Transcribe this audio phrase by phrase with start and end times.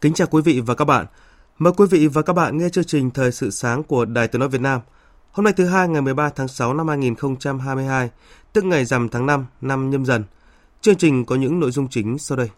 [0.00, 1.06] Kính chào quý vị và các bạn.
[1.58, 4.40] Mời quý vị và các bạn nghe chương trình Thời sự sáng của Đài Tiếng
[4.40, 4.80] nói Việt Nam.
[5.32, 8.10] Hôm nay thứ hai ngày 13 tháng 6 năm 2022,
[8.52, 10.24] tức ngày rằm tháng 5 năm nhâm dần.
[10.80, 12.48] Chương trình có những nội dung chính sau đây.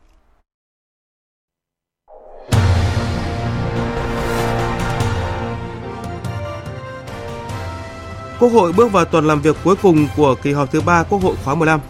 [8.40, 11.22] Quốc hội bước vào tuần làm việc cuối cùng của kỳ họp thứ ba Quốc
[11.22, 11.80] hội khóa 15.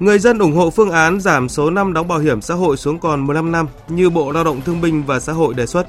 [0.00, 2.98] Người dân ủng hộ phương án giảm số năm đóng bảo hiểm xã hội xuống
[2.98, 5.86] còn 15 năm như Bộ Lao động Thương binh và Xã hội đề xuất.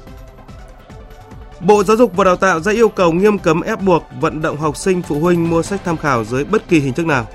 [1.60, 4.56] Bộ Giáo dục và Đào tạo ra yêu cầu nghiêm cấm ép buộc vận động
[4.56, 7.26] học sinh phụ huynh mua sách tham khảo dưới bất kỳ hình thức nào.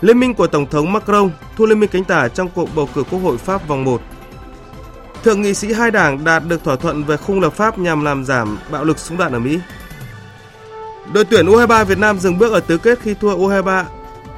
[0.00, 3.02] Liên minh của Tổng thống Macron thua Liên minh cánh tả trong cuộc bầu cử
[3.10, 4.00] Quốc hội Pháp vòng 1.
[5.24, 8.24] Thượng nghị sĩ hai đảng đạt được thỏa thuận về khung lập pháp nhằm làm
[8.24, 9.58] giảm bạo lực súng đạn ở Mỹ.
[11.12, 13.84] Đội tuyển U23 Việt Nam dừng bước ở tứ kết khi thua U23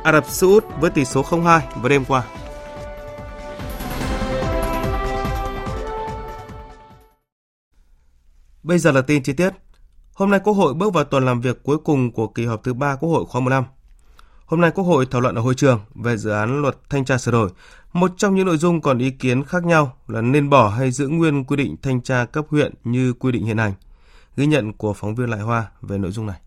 [0.06, 2.24] Ả Rập Xê Út với tỷ số 0-2 vào đêm qua.
[8.62, 9.50] Bây giờ là tin chi tiết.
[10.14, 12.74] Hôm nay Quốc hội bước vào tuần làm việc cuối cùng của kỳ họp thứ
[12.74, 13.64] ba Quốc hội khóa 15.
[14.46, 17.18] Hôm nay Quốc hội thảo luận ở hội trường về dự án luật thanh tra
[17.18, 17.50] sửa đổi.
[17.92, 21.08] Một trong những nội dung còn ý kiến khác nhau là nên bỏ hay giữ
[21.08, 23.72] nguyên quy định thanh tra cấp huyện như quy định hiện hành.
[24.36, 26.40] Ghi nhận của phóng viên Lại Hoa về nội dung này.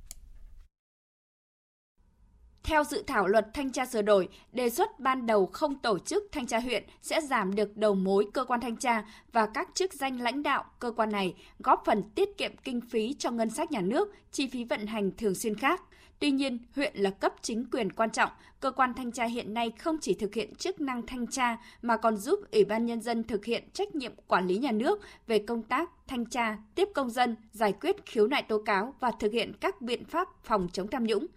[2.64, 6.24] Theo dự thảo luật thanh tra sửa đổi, đề xuất ban đầu không tổ chức
[6.32, 9.94] thanh tra huyện sẽ giảm được đầu mối cơ quan thanh tra và các chức
[9.94, 13.72] danh lãnh đạo cơ quan này, góp phần tiết kiệm kinh phí cho ngân sách
[13.72, 15.82] nhà nước, chi phí vận hành thường xuyên khác.
[16.20, 19.72] Tuy nhiên, huyện là cấp chính quyền quan trọng, cơ quan thanh tra hiện nay
[19.80, 23.24] không chỉ thực hiện chức năng thanh tra mà còn giúp Ủy ban Nhân dân
[23.24, 27.10] thực hiện trách nhiệm quản lý nhà nước về công tác thanh tra, tiếp công
[27.10, 30.88] dân, giải quyết khiếu nại tố cáo và thực hiện các biện pháp phòng chống
[30.88, 31.28] tham nhũng.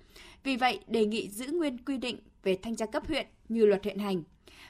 [0.45, 3.85] Vì vậy, đề nghị giữ nguyên quy định về thanh tra cấp huyện như luật
[3.85, 4.23] hiện hành.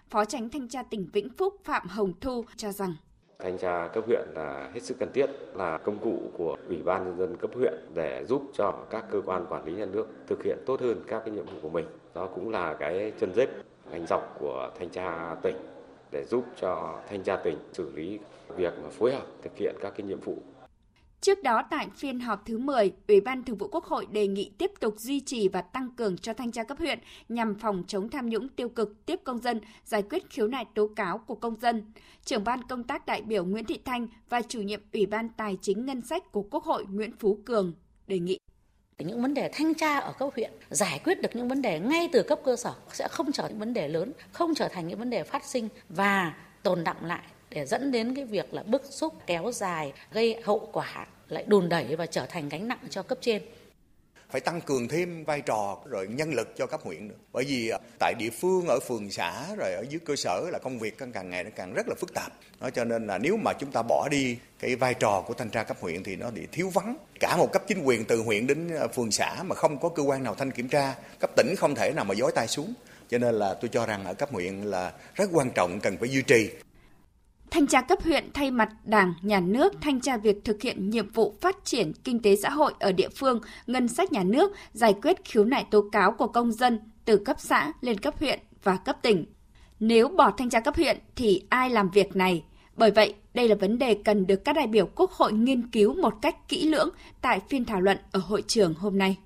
[0.08, 2.94] Phó tránh thanh tra tỉnh Vĩnh Phúc Phạm Hồng Thu cho rằng
[3.42, 7.04] thanh tra cấp huyện là hết sức cần thiết là công cụ của ủy ban
[7.04, 10.42] nhân dân cấp huyện để giúp cho các cơ quan quản lý nhà nước thực
[10.44, 13.48] hiện tốt hơn các cái nhiệm vụ của mình đó cũng là cái chân rết
[13.90, 15.56] hành dọc của thanh tra tỉnh
[16.12, 18.18] để giúp cho thanh tra tỉnh xử lý
[18.56, 20.36] việc mà phối hợp thực hiện các cái nhiệm vụ
[21.22, 24.50] Trước đó tại phiên họp thứ 10, Ủy ban Thường vụ Quốc hội đề nghị
[24.58, 28.10] tiếp tục duy trì và tăng cường cho thanh tra cấp huyện nhằm phòng chống
[28.10, 31.60] tham nhũng tiêu cực, tiếp công dân, giải quyết khiếu nại tố cáo của công
[31.60, 31.92] dân.
[32.24, 35.58] Trưởng ban công tác đại biểu Nguyễn Thị Thanh và chủ nhiệm Ủy ban Tài
[35.60, 37.72] chính Ngân sách của Quốc hội Nguyễn Phú Cường
[38.06, 38.38] đề nghị
[38.98, 42.08] những vấn đề thanh tra ở cấp huyện giải quyết được những vấn đề ngay
[42.12, 44.98] từ cấp cơ sở sẽ không trở thành vấn đề lớn không trở thành những
[44.98, 47.22] vấn đề phát sinh và tồn đọng lại
[47.54, 51.68] để dẫn đến cái việc là bức xúc, kéo dài, gây hậu quả lại đùn
[51.68, 53.42] đẩy và trở thành gánh nặng cho cấp trên.
[54.30, 57.14] Phải tăng cường thêm vai trò rồi nhân lực cho cấp huyện nữa.
[57.32, 60.58] Bởi vì à, tại địa phương, ở phường xã, rồi ở dưới cơ sở là
[60.58, 62.32] công việc càng ngày nó càng rất là phức tạp.
[62.60, 65.50] Đó, cho nên là nếu mà chúng ta bỏ đi cái vai trò của thanh
[65.50, 66.96] tra cấp huyện thì nó bị thiếu vắng.
[67.20, 70.02] Cả một cấp chính quyền từ huyện đến à, phường xã mà không có cơ
[70.02, 72.74] quan nào thanh kiểm tra, cấp tỉnh không thể nào mà dối tay xuống.
[73.08, 76.08] Cho nên là tôi cho rằng ở cấp huyện là rất quan trọng cần phải
[76.08, 76.50] duy trì.
[77.52, 81.10] Thanh tra cấp huyện thay mặt Đảng, Nhà nước thanh tra việc thực hiện nhiệm
[81.10, 84.94] vụ phát triển kinh tế xã hội ở địa phương, ngân sách nhà nước, giải
[85.02, 88.76] quyết khiếu nại tố cáo của công dân từ cấp xã lên cấp huyện và
[88.76, 89.24] cấp tỉnh.
[89.80, 92.44] Nếu bỏ thanh tra cấp huyện thì ai làm việc này?
[92.76, 95.94] Bởi vậy, đây là vấn đề cần được các đại biểu Quốc hội nghiên cứu
[95.94, 96.88] một cách kỹ lưỡng
[97.20, 99.16] tại phiên thảo luận ở hội trường hôm nay.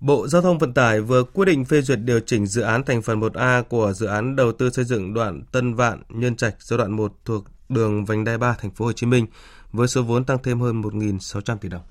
[0.00, 3.02] Bộ Giao thông Vận tải vừa quyết định phê duyệt điều chỉnh dự án thành
[3.02, 6.78] phần 1A của dự án đầu tư xây dựng đoạn Tân Vạn Nhân Trạch giai
[6.78, 9.26] đoạn 1 thuộc đường vành đai 3 thành phố Hồ Chí Minh
[9.72, 11.82] với số vốn tăng thêm hơn 1.600 tỷ đồng.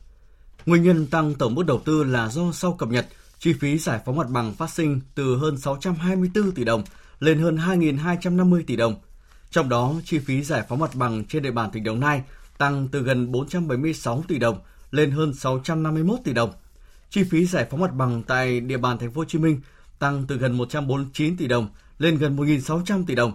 [0.65, 3.07] Nguyên nhân tăng tổng mức đầu tư là do sau cập nhật,
[3.39, 6.83] chi phí giải phóng mặt bằng phát sinh từ hơn 624 tỷ đồng
[7.19, 8.95] lên hơn 2.250 tỷ đồng.
[9.49, 12.21] Trong đó, chi phí giải phóng mặt bằng trên địa bàn tỉnh Đồng Nai
[12.57, 14.59] tăng từ gần 476 tỷ đồng
[14.91, 16.51] lên hơn 651 tỷ đồng–
[17.15, 19.61] chi phí giải phóng mặt bằng tại địa bàn thành phố Hồ Chí Minh
[19.99, 23.33] tăng từ gần 149 tỷ đồng lên gần 1.600 tỷ đồng.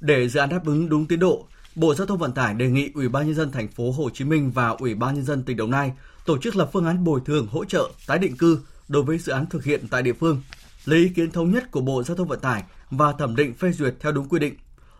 [0.00, 2.90] Để dự án đáp ứng đúng tiến độ, Bộ Giao thông Vận tải đề nghị
[2.94, 5.56] Ủy ban nhân dân thành phố Hồ Chí Minh và Ủy ban nhân dân tỉnh
[5.56, 5.92] Đồng Nai
[6.26, 8.58] tổ chức lập phương án bồi thường hỗ trợ tái định cư
[8.88, 10.42] đối với dự án thực hiện tại địa phương,
[10.84, 13.72] lấy ý kiến thống nhất của Bộ Giao thông Vận tải và thẩm định phê
[13.72, 14.54] duyệt theo đúng quy định.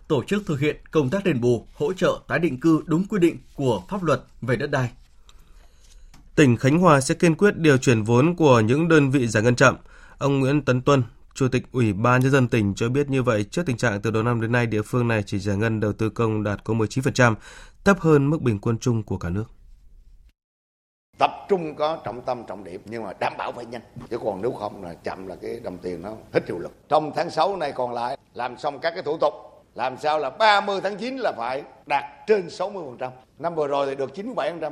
[0.09, 3.19] Tổ chức thực hiện công tác đền bù, hỗ trợ tái định cư đúng quy
[3.19, 4.91] định của pháp luật về đất đai.
[6.41, 9.57] Tỉnh Khánh Hòa sẽ kiên quyết điều chuyển vốn của những đơn vị giải ngân
[9.57, 9.77] chậm.
[10.19, 11.03] Ông Nguyễn Tấn Tuân,
[11.35, 14.11] Chủ tịch Ủy ban Nhân dân tỉnh cho biết như vậy trước tình trạng từ
[14.11, 16.75] đầu năm đến nay địa phương này chỉ giải ngân đầu tư công đạt có
[16.75, 17.35] 19%,
[17.85, 19.45] thấp hơn mức bình quân chung của cả nước
[21.19, 24.43] tập trung có trọng tâm trọng điểm nhưng mà đảm bảo phải nhanh chứ còn
[24.43, 27.57] nếu không là chậm là cái đồng tiền nó hết hiệu lực trong tháng 6
[27.57, 29.35] này còn lại làm xong các cái thủ tục
[29.75, 33.11] làm sao là 30 tháng 9 là phải đạt trên 60%.
[33.39, 34.71] Năm vừa rồi thì được 97%.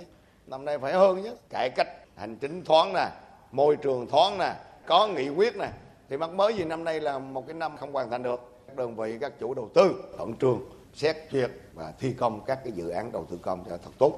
[0.50, 3.08] Năm nay phải hơn chứ Cải cách hành chính thoáng nè,
[3.52, 4.54] môi trường thoáng nè,
[4.86, 5.70] có nghị quyết nè.
[6.10, 8.40] Thì mắc mới gì năm nay là một cái năm không hoàn thành được.
[8.66, 10.60] Các đơn vị, các chủ đầu tư, khẩn trương
[10.94, 14.12] xét duyệt và thi công các cái dự án đầu tư công cho thật tốt.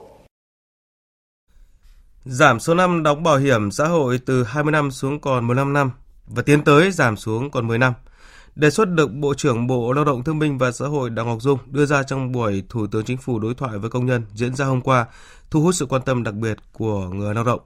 [2.24, 5.92] Giảm số năm đóng bảo hiểm xã hội từ 20 năm xuống còn 15 năm
[6.26, 7.94] và tiến tới giảm xuống còn 10 năm.
[8.60, 11.42] Đề xuất được Bộ trưởng Bộ Lao động Thương binh và Xã hội Đào Ngọc
[11.42, 14.54] Dung đưa ra trong buổi Thủ tướng Chính phủ đối thoại với công nhân diễn
[14.54, 15.06] ra hôm qua,
[15.50, 17.60] thu hút sự quan tâm đặc biệt của người lao động.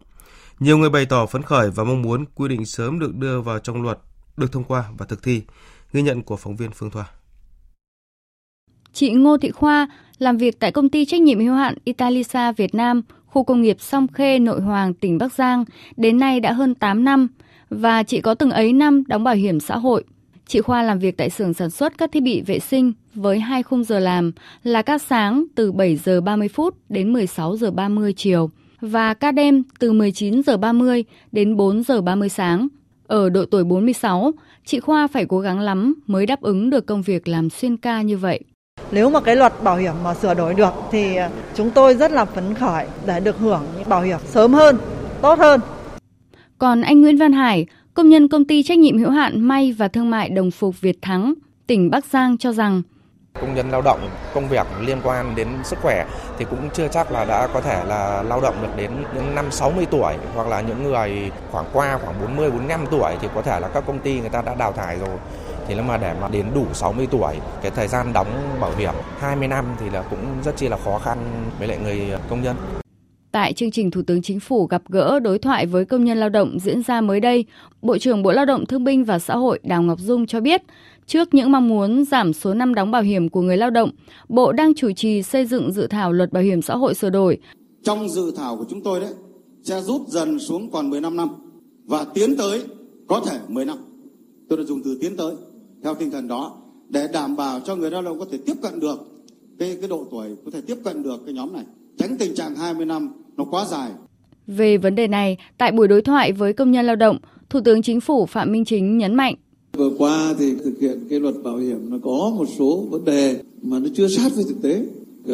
[0.60, 3.58] Nhiều người bày tỏ phấn khởi và mong muốn quy định sớm được đưa vào
[3.58, 3.98] trong luật,
[4.36, 5.42] được thông qua và thực thi.
[5.92, 7.04] Ghi nhận của phóng viên Phương Thoa.
[8.92, 9.88] Chị Ngô Thị Khoa
[10.18, 13.76] làm việc tại công ty trách nhiệm hữu hạn Italisa Việt Nam, khu công nghiệp
[13.80, 15.64] Song Khê, Nội Hoàng, tỉnh Bắc Giang,
[15.96, 17.28] đến nay đã hơn 8 năm
[17.70, 20.04] và chị có từng ấy năm đóng bảo hiểm xã hội.
[20.46, 23.62] Chị Khoa làm việc tại xưởng sản xuất các thiết bị vệ sinh với hai
[23.62, 24.32] khung giờ làm
[24.62, 28.50] là ca sáng từ 7 giờ 30 phút đến 16 giờ 30 chiều
[28.80, 32.68] và ca đêm từ 19 giờ 30 đến 4 giờ 30 sáng.
[33.06, 34.32] Ở độ tuổi 46,
[34.64, 38.02] chị Khoa phải cố gắng lắm mới đáp ứng được công việc làm xuyên ca
[38.02, 38.40] như vậy.
[38.92, 41.16] Nếu mà cái luật bảo hiểm mà sửa đổi được thì
[41.54, 44.78] chúng tôi rất là phấn khởi để được hưởng bảo hiểm sớm hơn,
[45.22, 45.60] tốt hơn.
[46.58, 49.88] Còn anh Nguyễn Văn Hải, công nhân công ty trách nhiệm hữu hạn may và
[49.88, 51.34] thương mại đồng phục Việt Thắng,
[51.66, 52.82] tỉnh Bắc Giang cho rằng
[53.40, 56.06] công nhân lao động công việc liên quan đến sức khỏe
[56.38, 59.50] thì cũng chưa chắc là đã có thể là lao động được đến những năm
[59.50, 63.60] 60 tuổi hoặc là những người khoảng qua khoảng 40 45 tuổi thì có thể
[63.60, 65.18] là các công ty người ta đã đào thải rồi
[65.68, 69.48] thì mà để mà đến đủ 60 tuổi cái thời gian đóng bảo hiểm 20
[69.48, 71.18] năm thì là cũng rất chi là khó khăn
[71.58, 72.56] với lại người công nhân.
[73.34, 76.28] Tại chương trình Thủ tướng Chính phủ gặp gỡ đối thoại với công nhân lao
[76.28, 77.44] động diễn ra mới đây,
[77.82, 80.62] Bộ trưởng Bộ Lao động Thương binh và Xã hội Đào Ngọc Dung cho biết,
[81.06, 83.90] trước những mong muốn giảm số năm đóng bảo hiểm của người lao động,
[84.28, 87.38] Bộ đang chủ trì xây dựng dự thảo luật bảo hiểm xã hội sửa đổi.
[87.82, 89.12] Trong dự thảo của chúng tôi đấy
[89.62, 91.28] sẽ rút dần xuống còn 15 năm
[91.84, 92.62] và tiến tới
[93.06, 93.78] có thể 10 năm.
[94.48, 95.34] Tôi đã dùng từ tiến tới
[95.82, 96.56] theo tinh thần đó
[96.88, 98.98] để đảm bảo cho người lao động có thể tiếp cận được
[99.58, 101.64] cái cái độ tuổi có thể tiếp cận được cái nhóm này
[101.98, 103.90] tránh tình trạng 20 năm nó quá dài.
[104.46, 107.18] Về vấn đề này, tại buổi đối thoại với công nhân lao động,
[107.50, 109.34] Thủ tướng Chính phủ Phạm Minh Chính nhấn mạnh.
[109.72, 113.40] Vừa qua thì thực hiện cái luật bảo hiểm nó có một số vấn đề
[113.62, 114.86] mà nó chưa sát với thực tế.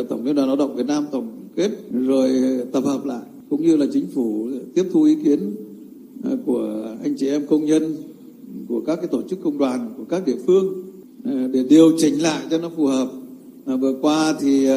[0.08, 2.30] Tổng Liên đoàn Lao động Việt Nam tổng kết rồi
[2.72, 5.54] tập hợp lại cũng như là chính phủ tiếp thu ý kiến
[6.24, 7.96] à, của anh chị em công nhân
[8.68, 10.82] của các cái tổ chức công đoàn của các địa phương
[11.24, 13.08] à, để điều chỉnh lại cho nó phù hợp.
[13.66, 14.68] À, vừa qua thì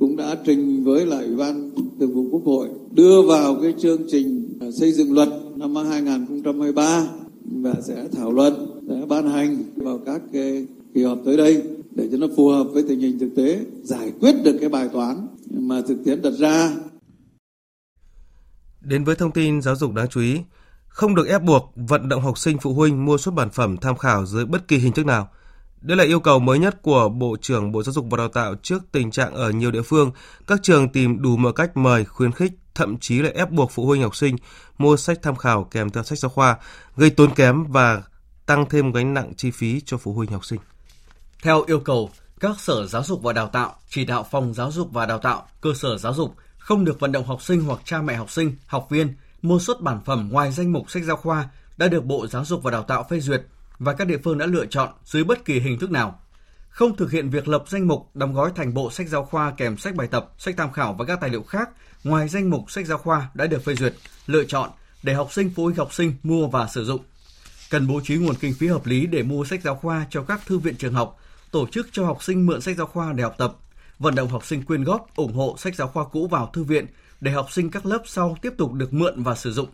[0.00, 4.02] cũng đã trình với lại Ủy ban Thường vụ Quốc hội đưa vào cái chương
[4.10, 7.06] trình à, xây dựng luật năm 2023
[7.44, 12.08] và sẽ thảo luận, sẽ ban hành vào các cái kỳ họp tới đây để
[12.12, 15.26] cho nó phù hợp với tình hình thực tế, giải quyết được cái bài toán
[15.50, 16.72] mà thực tiễn đặt ra.
[18.80, 20.38] Đến với thông tin giáo dục đáng chú ý,
[20.88, 23.96] không được ép buộc vận động học sinh phụ huynh mua xuất bản phẩm tham
[23.96, 25.28] khảo dưới bất kỳ hình thức nào.
[25.80, 28.54] Đây là yêu cầu mới nhất của Bộ trưởng Bộ Giáo dục và Đào tạo
[28.62, 30.10] trước tình trạng ở nhiều địa phương,
[30.46, 33.86] các trường tìm đủ mọi cách mời, khuyến khích, thậm chí là ép buộc phụ
[33.86, 34.36] huynh học sinh
[34.78, 36.56] mua sách tham khảo kèm theo sách giáo khoa,
[36.96, 38.02] gây tốn kém và
[38.46, 40.60] tăng thêm gánh nặng chi phí cho phụ huynh học sinh.
[41.42, 42.10] Theo yêu cầu,
[42.40, 45.48] các sở giáo dục và đào tạo chỉ đạo phòng giáo dục và đào tạo,
[45.60, 48.56] cơ sở giáo dục không được vận động học sinh hoặc cha mẹ học sinh,
[48.66, 52.26] học viên mua xuất bản phẩm ngoài danh mục sách giáo khoa đã được Bộ
[52.26, 53.42] Giáo dục và Đào tạo phê duyệt
[53.80, 56.20] và các địa phương đã lựa chọn dưới bất kỳ hình thức nào.
[56.68, 59.76] Không thực hiện việc lập danh mục đóng gói thành bộ sách giáo khoa kèm
[59.76, 61.70] sách bài tập, sách tham khảo và các tài liệu khác
[62.04, 63.94] ngoài danh mục sách giáo khoa đã được phê duyệt,
[64.26, 64.70] lựa chọn
[65.02, 67.00] để học sinh phụ huynh học sinh mua và sử dụng.
[67.70, 70.40] Cần bố trí nguồn kinh phí hợp lý để mua sách giáo khoa cho các
[70.46, 71.16] thư viện trường học,
[71.50, 73.56] tổ chức cho học sinh mượn sách giáo khoa để học tập,
[73.98, 76.86] vận động học sinh quyên góp ủng hộ sách giáo khoa cũ vào thư viện
[77.20, 79.68] để học sinh các lớp sau tiếp tục được mượn và sử dụng.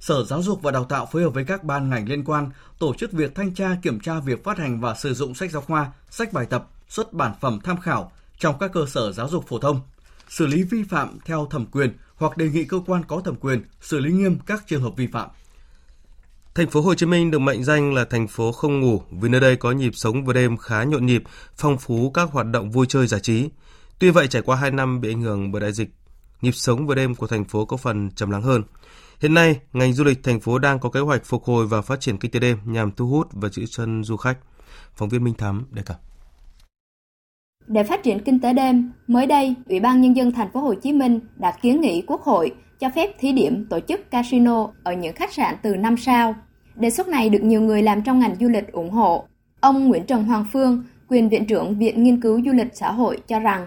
[0.00, 2.94] Sở Giáo dục và Đào tạo phối hợp với các ban ngành liên quan tổ
[2.94, 5.92] chức việc thanh tra kiểm tra việc phát hành và sử dụng sách giáo khoa,
[6.10, 9.58] sách bài tập, xuất bản phẩm tham khảo trong các cơ sở giáo dục phổ
[9.58, 9.80] thông,
[10.28, 13.62] xử lý vi phạm theo thẩm quyền hoặc đề nghị cơ quan có thẩm quyền
[13.80, 15.28] xử lý nghiêm các trường hợp vi phạm.
[16.54, 19.40] Thành phố Hồ Chí Minh được mệnh danh là thành phố không ngủ vì nơi
[19.40, 21.22] đây có nhịp sống vừa đêm khá nhộn nhịp,
[21.56, 23.48] phong phú các hoạt động vui chơi giải trí.
[23.98, 25.90] Tuy vậy trải qua 2 năm bị ảnh hưởng bởi đại dịch,
[26.42, 28.62] nhịp sống vừa đêm của thành phố có phần trầm lắng hơn.
[29.20, 32.00] Hiện nay, ngành du lịch thành phố đang có kế hoạch phục hồi và phát
[32.00, 34.38] triển kinh tế đêm nhằm thu hút và giữ chân du khách.
[34.94, 36.00] Phóng viên Minh Thắm đề cập.
[37.66, 40.74] Để phát triển kinh tế đêm, mới đây, Ủy ban nhân dân thành phố Hồ
[40.74, 44.92] Chí Minh đã kiến nghị Quốc hội cho phép thí điểm tổ chức casino ở
[44.92, 46.34] những khách sạn từ 5 sao.
[46.74, 49.28] Đề xuất này được nhiều người làm trong ngành du lịch ủng hộ.
[49.60, 53.18] Ông Nguyễn Trần Hoàng Phương, quyền viện trưởng Viện Nghiên cứu Du lịch Xã hội
[53.28, 53.66] cho rằng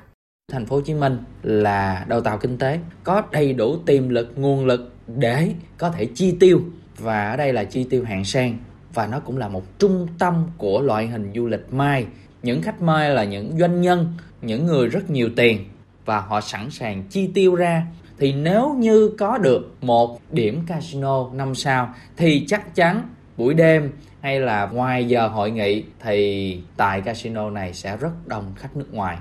[0.51, 4.33] Thành phố Hồ Chí Minh là đầu tàu kinh tế, có đầy đủ tiềm lực,
[4.35, 6.61] nguồn lực để có thể chi tiêu,
[6.97, 8.57] và ở đây là chi tiêu hạng sang,
[8.93, 12.05] và nó cũng là một trung tâm của loại hình du lịch mai
[12.43, 15.65] những khách mai là những doanh nhân, những người rất nhiều tiền,
[16.05, 17.85] và họ sẵn sàng chi tiêu ra
[18.19, 23.01] thì nếu như có được một điểm casino năm sao, thì chắc chắn
[23.37, 28.53] buổi đêm hay là ngoài giờ hội nghị, thì tại casino này sẽ rất đông
[28.55, 29.17] khách nước ngoài.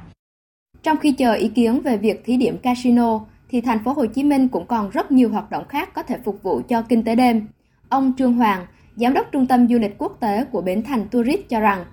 [0.82, 4.24] Trong khi chờ ý kiến về việc thí điểm casino thì thành phố Hồ Chí
[4.24, 7.14] Minh cũng còn rất nhiều hoạt động khác có thể phục vụ cho kinh tế
[7.14, 7.46] đêm.
[7.88, 11.48] Ông Trương Hoàng, giám đốc trung tâm du lịch quốc tế của Bến Thành Tourist
[11.48, 11.84] cho rằng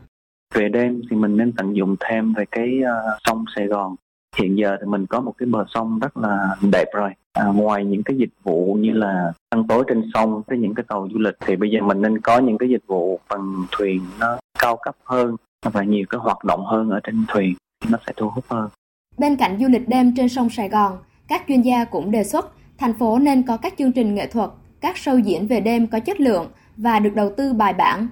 [0.54, 3.96] về đêm thì mình nên tận dụng thêm về cái uh, sông Sài Gòn.
[4.38, 7.12] Hiện giờ thì mình có một cái bờ sông rất là đẹp rồi.
[7.34, 10.84] À, ngoài những cái dịch vụ như là ăn tối trên sông với những cái
[10.88, 14.02] tàu du lịch thì bây giờ mình nên có những cái dịch vụ bằng thuyền
[14.20, 17.56] nó cao cấp hơn và nhiều cái hoạt động hơn ở trên thuyền
[17.90, 18.70] nó sẽ thu hút hơn.
[19.18, 22.46] bên cạnh du lịch đêm trên sông Sài Gòn các chuyên gia cũng đề xuất
[22.78, 24.50] thành phố nên có các chương trình nghệ thuật,
[24.82, 28.08] các show diễn về đêm có chất lượng và được đầu tư bài bản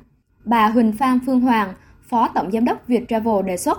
[0.46, 3.78] bà Huỳnh Phan Phương Hoàng, Phó Tổng Giám đốc Việt Travel đề xuất.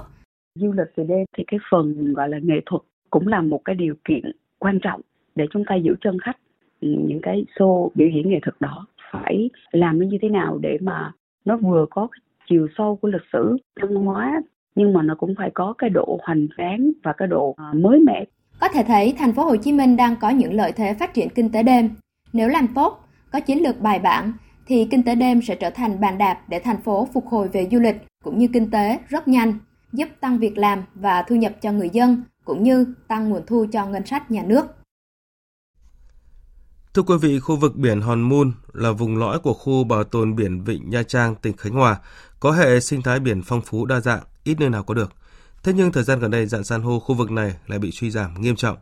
[0.55, 3.77] Du lịch về đêm thì cái phần gọi là nghệ thuật cũng là một cái
[3.77, 5.01] điều kiện quan trọng
[5.35, 6.37] để chúng ta giữ chân khách
[6.81, 10.79] những cái show biểu diễn nghệ thuật đó phải làm nó như thế nào để
[10.81, 11.13] mà
[11.45, 14.43] nó vừa có cái chiều sâu của lịch sử văn hóa,
[14.75, 18.01] nhưng mà nó cũng phải có cái độ hoành tráng và cái độ à, mới
[18.07, 18.25] mẻ.
[18.61, 21.29] Có thể thấy thành phố Hồ Chí Minh đang có những lợi thế phát triển
[21.31, 21.95] kinh tế đêm.
[22.33, 24.33] Nếu làm tốt, có chiến lược bài bản
[24.67, 27.69] thì kinh tế đêm sẽ trở thành bàn đạp để thành phố phục hồi về
[27.73, 29.59] du lịch cũng như kinh tế rất nhanh,
[29.93, 33.67] giúp tăng việc làm và thu nhập cho người dân cũng như tăng nguồn thu
[33.73, 34.67] cho ngân sách nhà nước.
[36.95, 40.37] Thưa quý vị, khu vực biển Hòn Mun là vùng lõi của khu bảo tồn
[40.37, 41.97] biển Vịnh Nha Trang, tỉnh Khánh Hòa,
[42.41, 45.13] có hệ sinh thái biển phong phú đa dạng, ít nơi nào có được.
[45.65, 48.11] Thế nhưng thời gian gần đây dạng san hô khu vực này lại bị suy
[48.11, 48.77] giảm nghiêm trọng.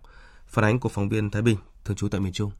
[0.46, 2.50] Phản ánh của phóng viên Thái Bình, thường trú tại miền Trung.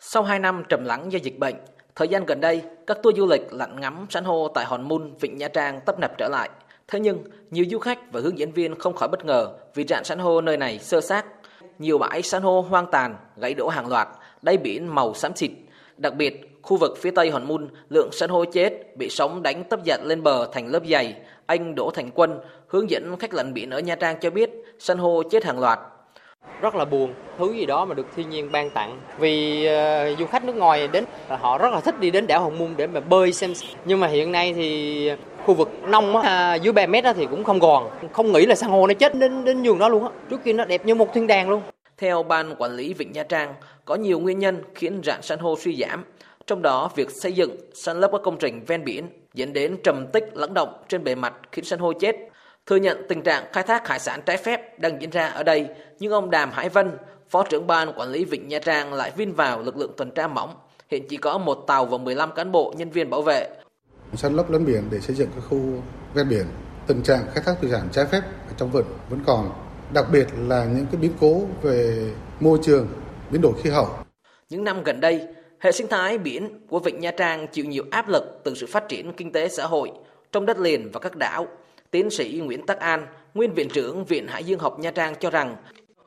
[0.00, 1.54] Sau 2 năm trầm lắng do dịch bệnh,
[1.94, 5.14] thời gian gần đây, các tour du lịch lặn ngắm san hô tại Hòn Mun,
[5.20, 6.50] Vịnh Nha Trang tấp nập trở lại.
[6.88, 10.04] Thế nhưng, nhiều du khách và hướng dẫn viên không khỏi bất ngờ vì rạn
[10.04, 11.26] san hô nơi này sơ sát.
[11.78, 14.08] Nhiều bãi san hô hoang tàn, gãy đổ hàng loạt,
[14.42, 15.50] đáy biển màu xám xịt.
[15.96, 19.64] Đặc biệt, khu vực phía tây Hòn Mun, lượng san hô chết bị sóng đánh
[19.64, 21.14] tấp giật lên bờ thành lớp dày.
[21.46, 24.98] Anh Đỗ Thành Quân, hướng dẫn khách lặn biển ở Nha Trang cho biết, san
[24.98, 25.78] hô chết hàng loạt.
[26.60, 29.00] Rất là buồn thứ gì đó mà được thiên nhiên ban tặng.
[29.18, 29.68] Vì
[30.12, 32.74] uh, du khách nước ngoài đến họ rất là thích đi đến đảo Hòn Mun
[32.76, 33.52] để mà bơi xem
[33.84, 35.10] nhưng mà hiện nay thì
[35.44, 37.90] khu vực nông á, dưới 3 mét á, thì cũng không còn.
[38.12, 40.10] Không nghĩ là san hô nó chết đến đến giường đó luôn á.
[40.30, 41.62] Trước kia nó đẹp như một thiên đàng luôn.
[41.98, 45.56] Theo ban quản lý vịnh Nha Trang có nhiều nguyên nhân khiến rạn san hô
[45.58, 46.04] suy giảm
[46.46, 50.06] trong đó việc xây dựng san lấp các công trình ven biển dẫn đến trầm
[50.12, 52.16] tích lắng động trên bề mặt khiến san hô chết
[52.66, 55.68] Thừa nhận tình trạng khai thác hải sản trái phép đang diễn ra ở đây,
[55.98, 56.90] nhưng ông Đàm Hải Vân,
[57.28, 60.26] Phó trưởng ban quản lý Vịnh Nha Trang lại vin vào lực lượng tuần tra
[60.26, 60.54] mỏng.
[60.88, 63.48] Hiện chỉ có một tàu và 15 cán bộ nhân viên bảo vệ.
[64.14, 65.58] Săn lấp lấn biển để xây dựng các khu
[66.14, 66.46] ven biển,
[66.86, 69.50] tình trạng khai thác thủy sản trái phép ở trong vịnh vẫn còn,
[69.94, 72.10] đặc biệt là những cái biến cố về
[72.40, 72.88] môi trường,
[73.30, 73.88] biến đổi khí hậu.
[74.48, 75.26] Những năm gần đây,
[75.64, 78.88] hệ sinh thái biển của Vịnh Nha Trang chịu nhiều áp lực từ sự phát
[78.88, 79.90] triển kinh tế xã hội
[80.32, 81.46] trong đất liền và các đảo.
[81.90, 85.30] Tiến sĩ Nguyễn Tắc An, nguyên viện trưởng Viện Hải dương học Nha Trang cho
[85.30, 85.56] rằng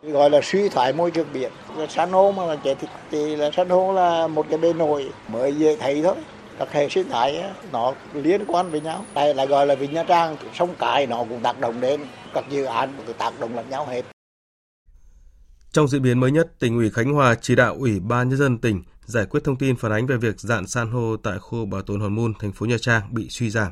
[0.02, 3.36] gọi là suy thoái môi trường biển là san hô mà là trẻ thì, thì
[3.36, 6.16] là san hô là một cái bề nổi mới dễ thấy thôi.
[6.60, 9.06] Các hệ sinh thái nó liên quan với nhau.
[9.14, 12.02] Đây là gọi là Vịnh Nha Trang sông Cái nó cũng tác động đến
[12.34, 14.02] các dự án tác động lẫn nhau hết.
[15.72, 18.58] Trong diễn biến mới nhất, tỉnh ủy Khánh Hòa chỉ đạo Ủy ban nhân dân
[18.58, 21.82] tỉnh giải quyết thông tin phản ánh về việc dạn san hô tại khu bảo
[21.82, 23.72] tồn Hòn Mun, thành phố Nha Trang bị suy giảm.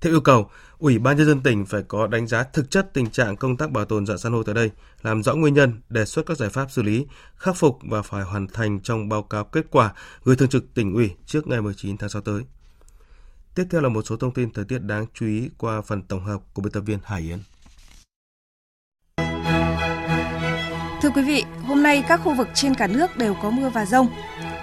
[0.00, 3.10] Theo yêu cầu, Ủy ban nhân dân tỉnh phải có đánh giá thực chất tình
[3.10, 4.70] trạng công tác bảo tồn dạn san hô tại đây,
[5.02, 8.22] làm rõ nguyên nhân, đề xuất các giải pháp xử lý, khắc phục và phải
[8.22, 9.92] hoàn thành trong báo cáo kết quả
[10.24, 12.42] gửi thường trực tỉnh ủy trước ngày 19 tháng 6 tới.
[13.54, 16.24] Tiếp theo là một số thông tin thời tiết đáng chú ý qua phần tổng
[16.24, 17.38] hợp của biên tập viên Hải Yến.
[21.04, 23.86] Thưa quý vị, hôm nay các khu vực trên cả nước đều có mưa và
[23.86, 24.08] rông.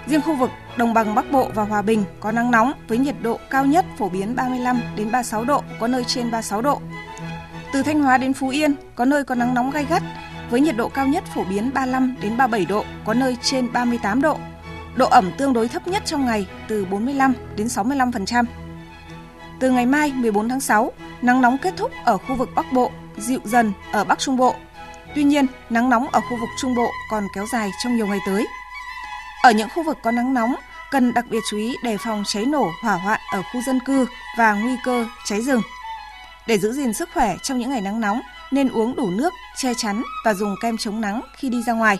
[0.06, 3.14] Riêng khu vực Đồng bằng Bắc Bộ và Hòa Bình có nắng nóng với nhiệt
[3.22, 6.80] độ cao nhất phổ biến 35 đến 36 độ, có nơi trên 36 độ.
[7.72, 10.02] Từ Thanh Hóa đến Phú Yên có nơi có nắng nóng gay gắt
[10.50, 14.22] với nhiệt độ cao nhất phổ biến 35 đến 37 độ, có nơi trên 38
[14.22, 14.38] độ.
[14.96, 18.44] Độ ẩm tương đối thấp nhất trong ngày từ 45 đến 65%.
[19.60, 22.90] Từ ngày mai 14 tháng 6, nắng nóng kết thúc ở khu vực Bắc Bộ,
[23.16, 24.54] dịu dần ở Bắc Trung Bộ.
[25.14, 28.18] Tuy nhiên, nắng nóng ở khu vực Trung Bộ còn kéo dài trong nhiều ngày
[28.26, 28.46] tới.
[29.42, 30.54] Ở những khu vực có nắng nóng,
[30.90, 34.06] cần đặc biệt chú ý đề phòng cháy nổ hỏa hoạn ở khu dân cư
[34.38, 35.62] và nguy cơ cháy rừng.
[36.46, 39.74] Để giữ gìn sức khỏe trong những ngày nắng nóng, nên uống đủ nước, che
[39.74, 41.98] chắn và dùng kem chống nắng khi đi ra ngoài.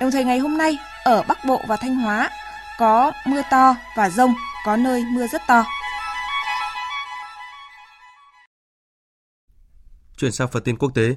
[0.00, 2.30] Đồng thời ngày hôm nay, ở Bắc Bộ và Thanh Hóa
[2.78, 4.34] có mưa to và rông,
[4.64, 5.64] có nơi mưa rất to.
[10.16, 11.14] Chuyển sang phần tin quốc tế,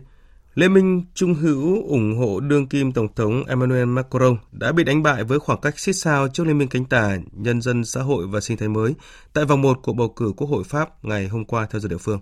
[0.55, 5.03] Liên minh Trung hữu ủng hộ đương kim Tổng thống Emmanuel Macron đã bị đánh
[5.03, 8.27] bại với khoảng cách xích sao trước Liên minh cánh tả Nhân dân Xã hội
[8.27, 8.93] và Sinh thái mới
[9.33, 11.97] tại vòng 1 của bầu cử Quốc hội Pháp ngày hôm qua theo giờ địa
[11.97, 12.19] phương.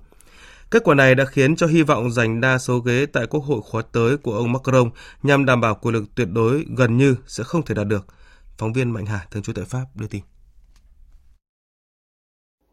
[0.72, 3.62] Kết quả này đã khiến cho hy vọng giành đa số ghế tại Quốc hội
[3.64, 4.90] khóa tới của ông Macron
[5.24, 8.06] nhằm đảm bảo quyền lực tuyệt đối gần như sẽ không thể đạt được.
[8.58, 10.22] Phóng viên Mạnh Hà, thường trú tại Pháp, đưa tin.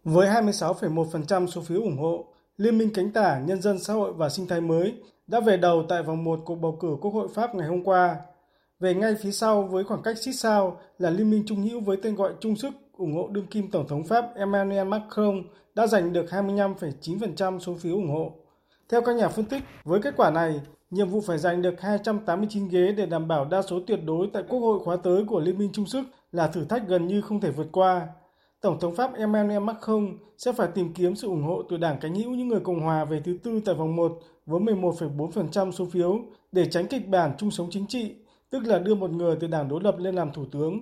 [0.05, 4.29] Với 26,1% số phiếu ủng hộ, Liên minh cánh tả Nhân dân Xã hội và
[4.29, 4.95] Sinh thái mới
[5.29, 8.17] đã về đầu tại vòng 1 cuộc bầu cử Quốc hội Pháp ngày hôm qua.
[8.81, 11.97] Về ngay phía sau với khoảng cách xích sao là Liên minh Trung hữu với
[12.03, 15.43] tên gọi chung sức ủng hộ đương kim Tổng thống Pháp Emmanuel Macron
[15.75, 18.33] đã giành được 25,9% số phiếu ủng hộ.
[18.89, 22.69] Theo các nhà phân tích, với kết quả này, nhiệm vụ phải giành được 289
[22.69, 25.59] ghế để đảm bảo đa số tuyệt đối tại Quốc hội khóa tới của Liên
[25.59, 28.09] minh Trung sức là thử thách gần như không thể vượt qua.
[28.61, 32.15] Tổng thống Pháp Emmanuel Macron sẽ phải tìm kiếm sự ủng hộ từ đảng cánh
[32.15, 36.19] hữu những người Cộng hòa về thứ tư tại vòng 1 với 11,4% số phiếu
[36.53, 38.15] để tránh kịch bản chung sống chính trị,
[38.51, 40.81] tức là đưa một người từ đảng đối lập lên làm thủ tướng.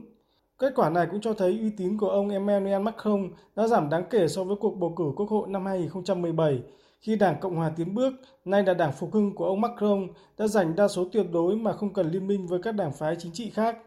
[0.58, 4.04] Kết quả này cũng cho thấy uy tín của ông Emmanuel Macron đã giảm đáng
[4.10, 6.62] kể so với cuộc bầu cử quốc hội năm 2017,
[7.00, 8.12] khi Đảng Cộng hòa tiến bước,
[8.44, 10.08] nay là Đảng Phục hưng của ông Macron,
[10.38, 13.16] đã giành đa số tuyệt đối mà không cần liên minh với các đảng phái
[13.18, 13.78] chính trị khác.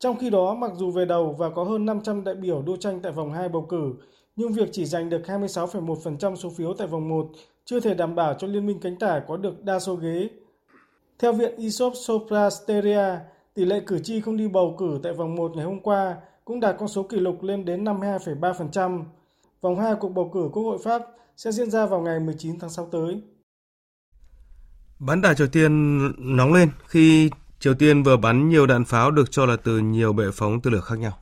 [0.00, 3.00] Trong khi đó, mặc dù về đầu và có hơn 500 đại biểu đua tranh
[3.02, 3.94] tại vòng 2 bầu cử,
[4.36, 7.30] nhưng việc chỉ giành được 26,1% số phiếu tại vòng 1
[7.64, 10.28] chưa thể đảm bảo cho Liên minh cánh tả có được đa số ghế.
[11.18, 13.18] Theo Viện Isop Soprasteria,
[13.54, 16.60] tỷ lệ cử tri không đi bầu cử tại vòng 1 ngày hôm qua cũng
[16.60, 19.04] đạt con số kỷ lục lên đến 52,3%.
[19.60, 21.02] Vòng 2 cuộc bầu cử Quốc hội Pháp
[21.36, 23.22] sẽ diễn ra vào ngày 19 tháng 6 tới.
[24.98, 26.00] Bán đảo Triều Tiên
[26.36, 30.12] nóng lên khi Triều Tiên vừa bắn nhiều đạn pháo được cho là từ nhiều
[30.12, 31.18] bệ phóng tên lửa khác nhau.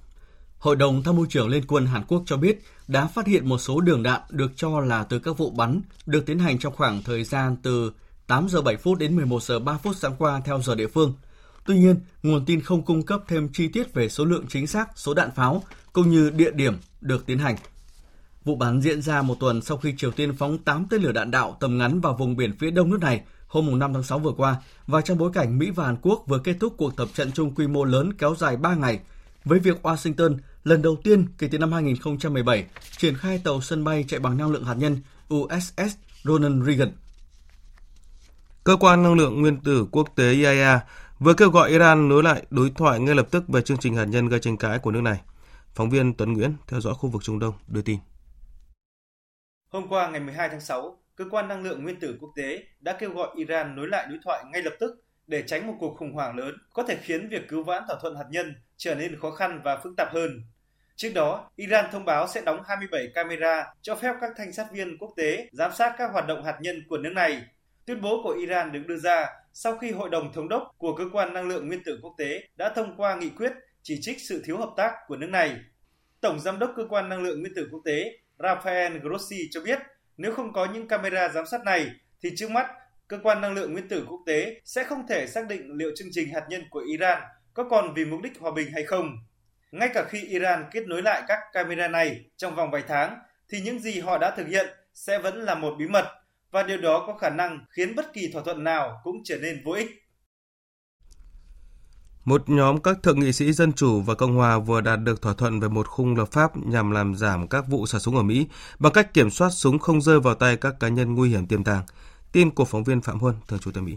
[0.59, 3.59] Hội đồng Tham mưu trưởng Liên quân Hàn Quốc cho biết đã phát hiện một
[3.59, 7.03] số đường đạn được cho là từ các vụ bắn được tiến hành trong khoảng
[7.03, 7.93] thời gian từ
[8.27, 11.15] 8 giờ 7 phút đến 11 giờ 3 phút sáng qua theo giờ địa phương.
[11.67, 14.89] Tuy nhiên, nguồn tin không cung cấp thêm chi tiết về số lượng chính xác
[14.99, 17.57] số đạn pháo cũng như địa điểm được tiến hành.
[18.45, 21.31] Vụ bắn diễn ra một tuần sau khi Triều Tiên phóng 8 tên lửa đạn
[21.31, 24.33] đạo tầm ngắn vào vùng biển phía đông nước này hôm 5 tháng 6 vừa
[24.33, 24.57] qua
[24.87, 27.55] và trong bối cảnh Mỹ và Hàn Quốc vừa kết thúc cuộc tập trận chung
[27.55, 29.01] quy mô lớn kéo dài 3 ngày
[29.45, 34.05] với việc Washington lần đầu tiên kể từ năm 2017 triển khai tàu sân bay
[34.09, 35.01] chạy bằng năng lượng hạt nhân
[35.35, 36.93] USS Ronald Reagan.
[38.65, 40.81] Cơ quan năng lượng nguyên tử quốc tế IAEA
[41.19, 44.05] vừa kêu gọi Iran nối lại đối thoại ngay lập tức về chương trình hạt
[44.05, 45.21] nhân gây tranh cãi của nước này.
[45.75, 47.99] Phóng viên Tuấn Nguyễn theo dõi khu vực Trung Đông đưa tin.
[49.69, 52.93] Hôm qua ngày 12 tháng 6, cơ quan năng lượng nguyên tử quốc tế đã
[52.93, 56.13] kêu gọi Iran nối lại đối thoại ngay lập tức để tránh một cuộc khủng
[56.13, 59.31] hoảng lớn có thể khiến việc cứu vãn thỏa thuận hạt nhân trở nên khó
[59.31, 60.43] khăn và phức tạp hơn.
[60.97, 64.99] Trước đó, Iran thông báo sẽ đóng 27 camera cho phép các thanh sát viên
[64.99, 67.43] quốc tế giám sát các hoạt động hạt nhân của nước này.
[67.87, 71.05] Tuyên bố của Iran được đưa ra sau khi Hội đồng Thống đốc của Cơ
[71.13, 73.53] quan Năng lượng Nguyên tử Quốc tế đã thông qua nghị quyết
[73.83, 75.57] chỉ trích sự thiếu hợp tác của nước này.
[76.21, 79.79] Tổng Giám đốc Cơ quan Năng lượng Nguyên tử Quốc tế Rafael Grossi cho biết
[80.19, 81.91] nếu không có những camera giám sát này
[82.23, 82.67] thì trước mắt
[83.09, 86.09] Cơ quan Năng lượng Nguyên tử Quốc tế sẽ không thể xác định liệu chương
[86.13, 87.23] trình hạt nhân của Iran
[87.55, 89.17] có còn vì mục đích hòa bình hay không.
[89.73, 93.61] Ngay cả khi Iran kết nối lại các camera này trong vòng vài tháng, thì
[93.61, 96.05] những gì họ đã thực hiện sẽ vẫn là một bí mật
[96.51, 99.63] và điều đó có khả năng khiến bất kỳ thỏa thuận nào cũng trở nên
[99.65, 99.89] vô ích
[102.29, 105.35] một nhóm các thượng nghị sĩ Dân Chủ và Cộng Hòa vừa đạt được thỏa
[105.35, 108.47] thuận về một khung lập pháp nhằm làm giảm các vụ xả súng ở Mỹ
[108.79, 111.65] bằng cách kiểm soát súng không rơi vào tay các cá nhân nguy hiểm tiềm
[111.65, 111.83] tàng.
[112.33, 113.97] Tin của phóng viên Phạm Huân, thường trú tại Mỹ.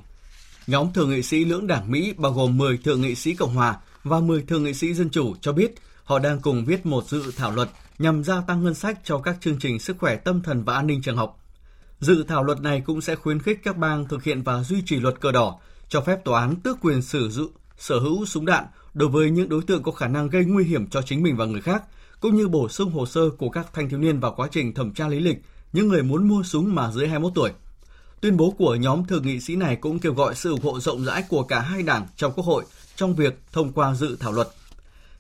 [0.67, 3.78] Nhóm thượng nghị sĩ lưỡng đảng Mỹ bao gồm 10 thượng nghị sĩ Cộng Hòa
[4.04, 7.32] và 10 thượng nghị sĩ Dân Chủ cho biết họ đang cùng viết một dự
[7.38, 10.63] thảo luật nhằm gia tăng ngân sách cho các chương trình sức khỏe tâm thần
[10.63, 11.39] và an ninh trường học.
[12.00, 15.00] Dự thảo luật này cũng sẽ khuyến khích các bang thực hiện và duy trì
[15.00, 18.65] luật cờ đỏ, cho phép tòa án tước quyền sử dụng sở hữu súng đạn
[18.94, 21.46] đối với những đối tượng có khả năng gây nguy hiểm cho chính mình và
[21.46, 21.84] người khác,
[22.20, 24.94] cũng như bổ sung hồ sơ của các thanh thiếu niên vào quá trình thẩm
[24.94, 25.41] tra lý lịch
[25.74, 27.52] những người muốn mua súng mà dưới 21 tuổi.
[28.22, 31.06] Tuyên bố của nhóm thượng nghị sĩ này cũng kêu gọi sự ủng hộ rộng
[31.06, 32.63] rãi của cả hai đảng trong Quốc hội
[32.96, 34.48] trong việc thông qua dự thảo luật.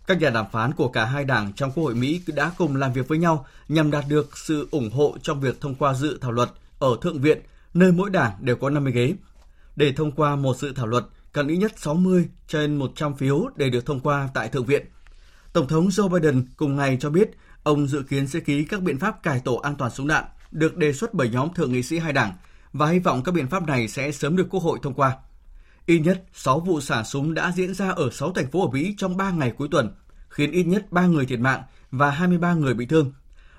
[0.07, 2.93] Các nhà đàm phán của cả hai đảng trong Quốc hội Mỹ đã cùng làm
[2.93, 6.31] việc với nhau nhằm đạt được sự ủng hộ trong việc thông qua dự thảo
[6.31, 7.41] luật ở Thượng viện,
[7.73, 9.13] nơi mỗi đảng đều có 50 ghế.
[9.75, 13.69] Để thông qua một dự thảo luật, cần ít nhất 60 trên 100 phiếu để
[13.69, 14.85] được thông qua tại Thượng viện.
[15.53, 17.29] Tổng thống Joe Biden cùng ngày cho biết
[17.63, 20.77] ông dự kiến sẽ ký các biện pháp cải tổ an toàn súng đạn được
[20.77, 22.33] đề xuất bởi nhóm thượng nghị sĩ hai đảng
[22.73, 25.17] và hy vọng các biện pháp này sẽ sớm được Quốc hội thông qua.
[25.85, 28.95] Ít nhất 6 vụ xả súng đã diễn ra ở 6 thành phố ở Mỹ
[28.97, 29.95] trong 3 ngày cuối tuần,
[30.29, 33.11] khiến ít nhất 3 người thiệt mạng và 23 người bị thương.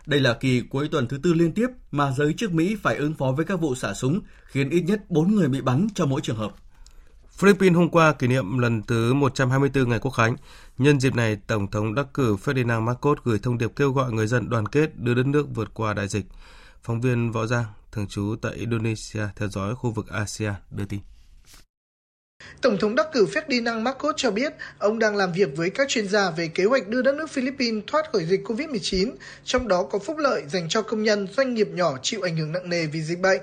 [0.06, 3.14] Đây là kỳ cuối tuần thứ tư liên tiếp mà giới chức Mỹ phải ứng
[3.14, 6.20] phó với các vụ xả súng, khiến ít nhất 4 người bị bắn cho mỗi
[6.20, 6.54] trường hợp.
[7.36, 10.36] Philippines hôm qua kỷ niệm lần thứ 124 ngày quốc khánh.
[10.78, 14.26] Nhân dịp này, Tổng thống đắc cử Ferdinand Marcos gửi thông điệp kêu gọi người
[14.26, 16.24] dân đoàn kết đưa đất nước vượt qua đại dịch.
[16.82, 21.00] Phóng viên Võ Giang, thường trú tại Indonesia, theo dõi khu vực ASEAN, đưa tin.
[22.60, 26.08] Tổng thống đắc cử Ferdinand Marcos cho biết ông đang làm việc với các chuyên
[26.08, 29.10] gia về kế hoạch đưa đất nước Philippines thoát khỏi dịch COVID-19,
[29.44, 32.52] trong đó có phúc lợi dành cho công nhân, doanh nghiệp nhỏ chịu ảnh hưởng
[32.52, 33.40] nặng nề vì dịch bệnh.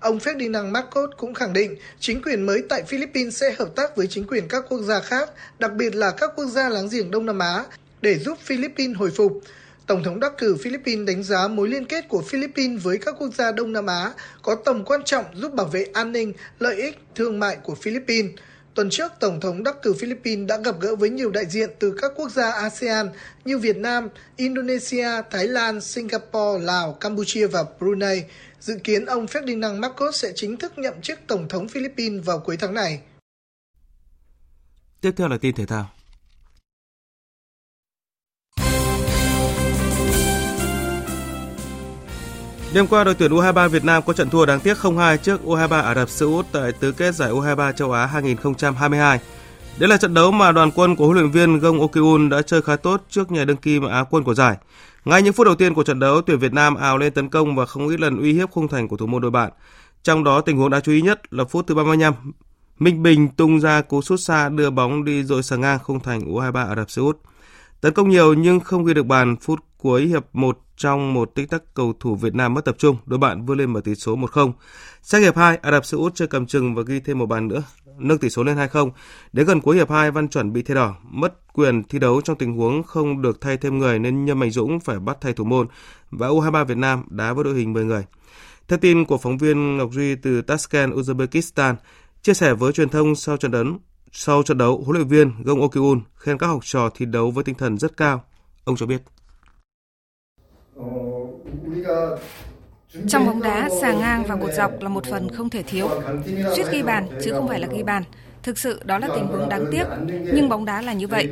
[0.00, 4.06] Ông Ferdinand Marcos cũng khẳng định chính quyền mới tại Philippines sẽ hợp tác với
[4.06, 7.26] chính quyền các quốc gia khác, đặc biệt là các quốc gia láng giềng Đông
[7.26, 7.64] Nam Á,
[8.02, 9.40] để giúp Philippines hồi phục.
[9.86, 13.34] Tổng thống đắc cử Philippines đánh giá mối liên kết của Philippines với các quốc
[13.34, 16.98] gia Đông Nam Á có tầm quan trọng giúp bảo vệ an ninh, lợi ích,
[17.14, 18.30] thương mại của Philippines.
[18.74, 21.94] Tuần trước, Tổng thống đắc cử Philippines đã gặp gỡ với nhiều đại diện từ
[22.02, 23.08] các quốc gia ASEAN
[23.44, 28.22] như Việt Nam, Indonesia, Thái Lan, Singapore, Lào, Campuchia và Brunei.
[28.60, 32.56] Dự kiến ông Ferdinand Marcos sẽ chính thức nhậm chức Tổng thống Philippines vào cuối
[32.56, 33.00] tháng này.
[35.00, 35.90] Tiếp theo là tin thể thao.
[42.74, 45.82] Đêm qua, đội tuyển U23 Việt Nam có trận thua đáng tiếc 0-2 trước U23
[45.82, 49.20] Ả Rập Xê Út tại tứ kết giải U23 châu Á 2022.
[49.78, 52.62] Đây là trận đấu mà đoàn quân của huấn luyện viên Gong Okyun đã chơi
[52.62, 54.56] khá tốt trước nhà đương kim Á quân của giải.
[55.06, 57.56] Ngay những phút đầu tiên của trận đấu, tuyển Việt Nam ào lên tấn công
[57.56, 59.52] và không ít lần uy hiếp khung thành của thủ môn đội bạn.
[60.02, 62.14] Trong đó tình huống đáng chú ý nhất là phút thứ 35,
[62.78, 66.20] Minh Bình tung ra cú sút xa đưa bóng đi dội sờ ngang khung thành
[66.20, 67.18] U23 Ả Rập Xê Út.
[67.80, 71.50] Tấn công nhiều nhưng không ghi được bàn phút cuối hiệp 1 trong một tích
[71.50, 74.16] tắc cầu thủ Việt Nam mất tập trung, đội bạn vươn lên mở tỷ số
[74.16, 74.52] 1-0.
[75.02, 77.48] Sang hiệp 2, Ả Rập Xê Út chơi cầm chừng và ghi thêm một bàn
[77.48, 77.62] nữa,
[77.98, 78.90] nâng tỷ số lên 2-0.
[79.32, 82.38] Đến gần cuối hiệp 2, Văn Chuẩn bị thay đỏ, mất quyền thi đấu trong
[82.38, 85.44] tình huống không được thay thêm người nên Nhâm Mạnh Dũng phải bắt thay thủ
[85.44, 85.66] môn
[86.10, 88.04] và U23 Việt Nam đá với đội hình 10 người.
[88.68, 91.74] Theo tin của phóng viên Ngọc Duy từ Tashkent, Uzbekistan,
[92.22, 93.64] chia sẻ với truyền thông sau trận đấu,
[94.12, 97.44] sau trận đấu, huấn luyện viên Gong Okyun khen các học trò thi đấu với
[97.44, 98.24] tinh thần rất cao.
[98.64, 99.02] Ông cho biết.
[103.08, 105.88] Trong bóng đá, xà ngang và cột dọc là một phần không thể thiếu.
[106.56, 108.02] Suýt ghi bàn chứ không phải là ghi bàn.
[108.42, 109.84] Thực sự đó là tình huống đáng tiếc,
[110.32, 111.28] nhưng bóng đá là như vậy.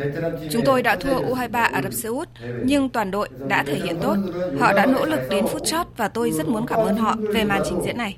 [0.51, 2.29] Chúng tôi đã thua U23 Ả Rập Xê Út,
[2.63, 4.17] nhưng toàn đội đã thể hiện tốt.
[4.61, 7.45] Họ đã nỗ lực đến phút chót và tôi rất muốn cảm ơn họ về
[7.45, 8.17] màn trình diễn này.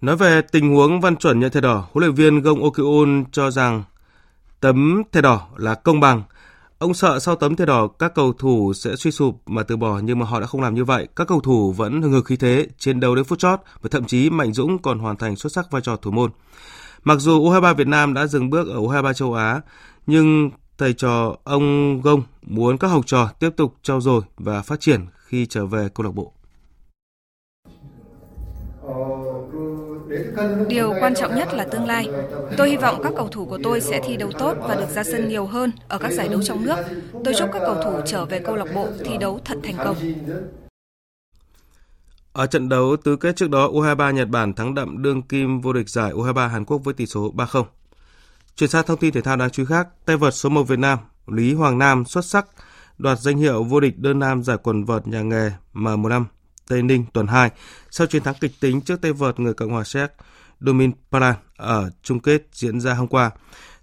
[0.00, 3.50] Nói về tình huống Văn Chuẩn nhận thẻ đỏ, huấn luyện viên Gong Okyun cho
[3.50, 3.82] rằng
[4.60, 6.22] tấm thẻ đỏ là công bằng.
[6.82, 9.98] Ông sợ sau tấm thẻ đỏ các cầu thủ sẽ suy sụp mà từ bỏ
[9.98, 11.08] nhưng mà họ đã không làm như vậy.
[11.16, 14.04] Các cầu thủ vẫn hừng hực khí thế, chiến đấu đến phút chót và thậm
[14.04, 16.30] chí Mạnh Dũng còn hoàn thành xuất sắc vai trò thủ môn.
[17.04, 19.60] Mặc dù U23 Việt Nam đã dừng bước ở U23 châu Á,
[20.06, 24.80] nhưng thầy trò ông Gông muốn các học trò tiếp tục trau dồi và phát
[24.80, 26.32] triển khi trở về câu lạc bộ.
[30.68, 32.08] Điều quan trọng nhất là tương lai.
[32.56, 35.04] Tôi hy vọng các cầu thủ của tôi sẽ thi đấu tốt và được ra
[35.04, 36.76] sân nhiều hơn ở các giải đấu trong nước.
[37.24, 39.96] Tôi chúc các cầu thủ trở về câu lạc bộ thi đấu thật thành công.
[42.32, 45.72] Ở trận đấu tứ kết trước đó, U23 Nhật Bản thắng đậm đương kim vô
[45.72, 47.64] địch giải U23 Hàn Quốc với tỷ số 3-0.
[48.56, 50.78] Chuyển sang thông tin thể thao đáng chú ý khác, tay vợt số 1 Việt
[50.78, 52.46] Nam Lý Hoàng Nam xuất sắc
[52.98, 56.24] đoạt danh hiệu vô địch đơn nam giải quần vợt nhà nghề M15
[56.72, 57.50] Tây Ninh tuần 2
[57.90, 60.10] sau chiến thắng kịch tính trước tay vợt người Cộng hòa Séc
[60.60, 63.30] Domin Paran ở chung kết diễn ra hôm qua.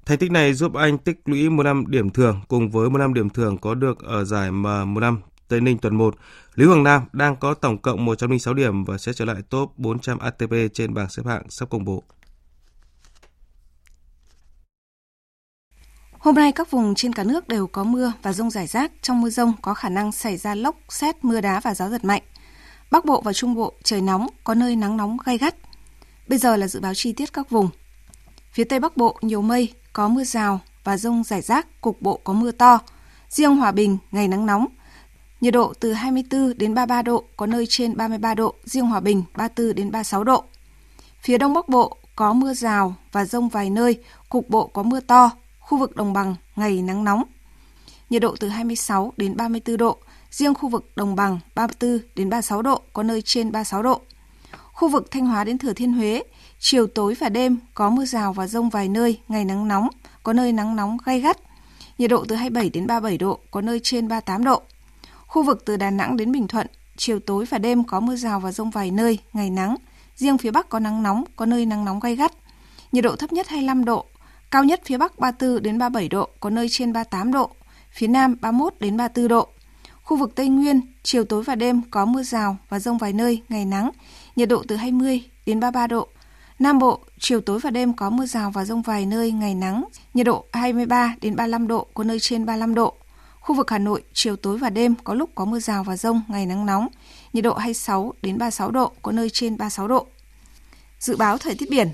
[0.05, 3.13] Thành tích này giúp anh tích lũy một năm điểm thường cùng với một năm
[3.13, 6.15] điểm thường có được ở giải M1 năm Tây Ninh tuần 1.
[6.55, 10.19] Lý Hoàng Nam đang có tổng cộng 106 điểm và sẽ trở lại top 400
[10.19, 12.03] ATP trên bảng xếp hạng sắp công bố.
[16.19, 18.91] Hôm nay các vùng trên cả nước đều có mưa và rông rải rác.
[19.01, 22.05] Trong mưa rông có khả năng xảy ra lốc, xét, mưa đá và gió giật
[22.05, 22.21] mạnh.
[22.91, 25.55] Bắc Bộ và Trung Bộ trời nóng, có nơi nắng nóng gay gắt.
[26.27, 27.69] Bây giờ là dự báo chi tiết các vùng.
[28.51, 32.19] Phía Tây Bắc Bộ nhiều mây, có mưa rào và rông rải rác, cục bộ
[32.23, 32.79] có mưa to.
[33.29, 34.65] Riêng Hòa Bình ngày nắng nóng.
[35.41, 39.23] Nhiệt độ từ 24 đến 33 độ, có nơi trên 33 độ, riêng Hòa Bình
[39.35, 40.43] 34 đến 36 độ.
[41.21, 43.97] Phía Đông Bắc Bộ có mưa rào và rông vài nơi,
[44.29, 47.23] cục bộ có mưa to, khu vực đồng bằng ngày nắng nóng.
[48.09, 49.97] Nhiệt độ từ 26 đến 34 độ,
[50.31, 54.01] riêng khu vực đồng bằng 34 đến 36 độ, có nơi trên 36 độ.
[54.73, 56.23] Khu vực Thanh Hóa đến Thừa Thiên Huế,
[56.59, 59.87] chiều tối và đêm có mưa rào và rông vài nơi, ngày nắng nóng,
[60.23, 61.37] có nơi nắng nóng gay gắt.
[61.97, 64.61] Nhiệt độ từ 27 đến 37 độ, có nơi trên 38 độ.
[65.27, 68.39] Khu vực từ Đà Nẵng đến Bình Thuận, chiều tối và đêm có mưa rào
[68.39, 69.75] và rông vài nơi, ngày nắng.
[70.15, 72.31] Riêng phía Bắc có nắng nóng, có nơi nắng nóng gay gắt.
[72.91, 74.05] Nhiệt độ thấp nhất 25 độ,
[74.51, 77.49] cao nhất phía Bắc 34 đến 37 độ, có nơi trên 38 độ.
[77.91, 79.47] Phía Nam 31 đến 34 độ.
[80.09, 83.41] Khu vực Tây Nguyên, chiều tối và đêm có mưa rào và rông vài nơi,
[83.49, 83.91] ngày nắng,
[84.35, 86.07] nhiệt độ từ 20 đến 33 độ.
[86.59, 89.83] Nam Bộ, chiều tối và đêm có mưa rào và rông vài nơi, ngày nắng,
[90.13, 92.93] nhiệt độ 23 đến 35 độ, có nơi trên 35 độ.
[93.39, 96.21] Khu vực Hà Nội, chiều tối và đêm có lúc có mưa rào và rông,
[96.27, 96.87] ngày nắng nóng,
[97.33, 100.07] nhiệt độ 26 đến 36 độ, có nơi trên 36 độ.
[100.99, 101.89] Dự báo thời tiết biển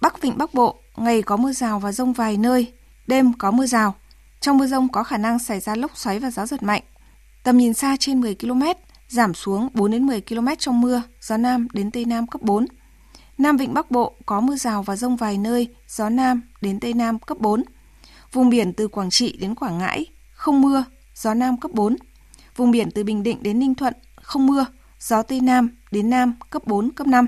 [0.00, 2.72] Bắc Vịnh Bắc Bộ, ngày có mưa rào và rông vài nơi,
[3.06, 3.94] đêm có mưa rào.
[4.40, 6.82] Trong mưa rông có khả năng xảy ra lốc xoáy và gió giật mạnh.
[7.42, 8.62] Tầm nhìn xa trên 10 km,
[9.08, 12.66] giảm xuống 4 đến 10 km trong mưa, gió Nam đến Tây Nam cấp 4.
[13.38, 16.94] Nam Vịnh Bắc Bộ có mưa rào và rông vài nơi, gió Nam đến Tây
[16.94, 17.62] Nam cấp 4.
[18.32, 21.96] Vùng biển từ Quảng Trị đến Quảng Ngãi, không mưa, gió Nam cấp 4.
[22.56, 24.66] Vùng biển từ Bình Định đến Ninh Thuận, không mưa,
[25.00, 27.26] gió Tây Nam đến Nam cấp 4, cấp 5.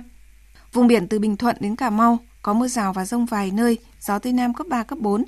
[0.73, 3.79] Vùng biển từ Bình Thuận đến Cà Mau có mưa rào và rông vài nơi,
[4.01, 5.25] gió Tây Nam cấp 3, cấp 4.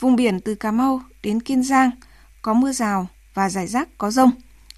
[0.00, 1.90] Vùng biển từ Cà Mau đến Kiên Giang
[2.42, 3.06] có mưa rào
[3.38, 4.30] và rải rác có rông.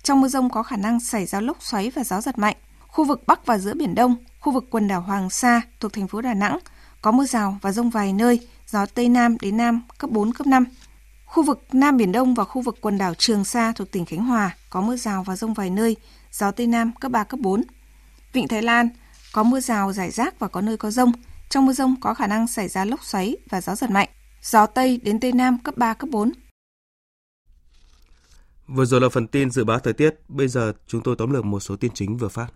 [0.02, 2.56] Trong mưa rông có khả năng xảy ra lốc xoáy và gió giật mạnh.
[2.88, 6.08] Khu vực Bắc và giữa Biển Đông, khu vực quần đảo Hoàng Sa thuộc thành
[6.08, 6.58] phố Đà Nẵng
[7.02, 10.46] có mưa rào và rông vài nơi, gió Tây Nam đến Nam cấp 4, cấp
[10.46, 10.64] 5.
[11.26, 14.24] Khu vực Nam Biển Đông và khu vực quần đảo Trường Sa thuộc tỉnh Khánh
[14.24, 15.96] Hòa có mưa rào và rông vài nơi,
[16.32, 17.62] gió Tây Nam cấp 3, cấp 4.
[18.32, 18.88] Vịnh Thái Lan
[19.32, 21.12] có mưa rào rải rác và có nơi có rông.
[21.48, 24.08] Trong mưa rông có khả năng xảy ra lốc xoáy và gió giật mạnh.
[24.42, 26.32] Gió Tây đến Tây Nam cấp 3, cấp 4.
[28.74, 31.44] Vừa rồi là phần tin dự báo thời tiết, bây giờ chúng tôi tóm lược
[31.44, 32.46] một số tin chính vừa phát.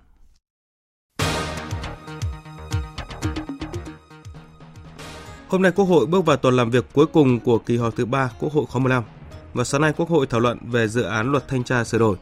[5.49, 8.05] Hôm nay Quốc hội bước vào tuần làm việc cuối cùng của kỳ họp thứ
[8.05, 9.05] 3 Quốc hội khóa 15
[9.55, 12.17] và sáng nay Quốc hội thảo luận về dự án luật thanh tra sửa đổi.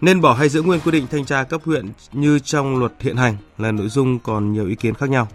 [0.00, 3.16] Nên bỏ hay giữ nguyên quy định thanh tra cấp huyện như trong luật hiện
[3.16, 5.28] hành là nội dung còn nhiều ý kiến khác nhau.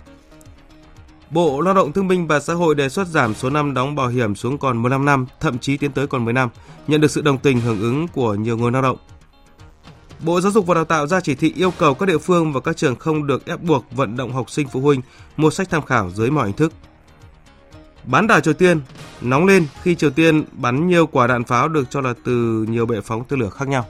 [1.33, 4.07] Bộ Lao động Thương binh và Xã hội đề xuất giảm số năm đóng bảo
[4.07, 6.49] hiểm xuống còn 15 năm, thậm chí tiến tới còn 10 năm,
[6.87, 8.97] nhận được sự đồng tình hưởng ứng của nhiều người lao động.
[10.19, 12.59] Bộ Giáo dục và Đào tạo ra chỉ thị yêu cầu các địa phương và
[12.59, 15.01] các trường không được ép buộc vận động học sinh phụ huynh
[15.37, 16.73] mua sách tham khảo dưới mọi hình thức.
[18.03, 18.81] Bán đảo Triều Tiên
[19.21, 22.85] nóng lên khi Triều Tiên bắn nhiều quả đạn pháo được cho là từ nhiều
[22.85, 23.85] bệ phóng tên lửa khác nhau.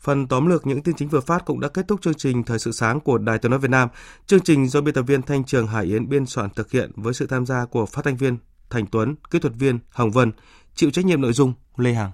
[0.00, 2.58] Phần tóm lược những tin chính vừa phát cũng đã kết thúc chương trình Thời
[2.58, 3.88] sự sáng của Đài Tiếng nói Việt Nam.
[4.26, 7.14] Chương trình do biên tập viên Thanh Trường Hải Yến biên soạn thực hiện với
[7.14, 8.38] sự tham gia của phát thanh viên
[8.70, 10.32] Thành Tuấn, kỹ thuật viên Hồng Vân,
[10.74, 12.10] chịu trách nhiệm nội dung Lê Hằng.